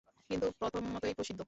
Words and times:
কিন্তু 0.29 0.47
প্রথম 0.59 0.83
মতই 0.93 1.13
প্রসিদ্ধ। 1.13 1.39